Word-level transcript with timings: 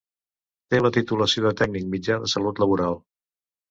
Té 0.73 0.79
la 0.85 0.91
titulació 0.95 1.45
de 1.47 1.53
tècnic 1.63 1.87
mitjà 1.95 2.21
de 2.27 2.35
salut 2.37 2.67
laboral. 2.67 3.03